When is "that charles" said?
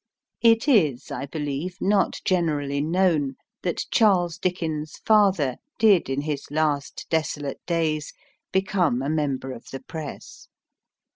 3.61-4.39